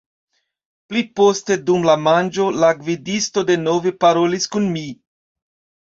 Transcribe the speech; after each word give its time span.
Pli 0.93 1.03
poste, 1.19 1.59
dum 1.67 1.85
la 1.89 1.97
manĝo, 2.07 2.49
la 2.65 2.73
gvidisto 2.83 3.47
denove 3.53 3.97
parolis 4.07 4.53
kun 4.57 4.71
mi. 4.77 4.87